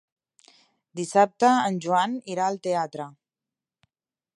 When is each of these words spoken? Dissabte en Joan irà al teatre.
Dissabte 1.01 1.51
en 1.67 1.79
Joan 1.87 2.19
irà 2.37 2.49
al 2.49 2.61
teatre. 2.67 3.11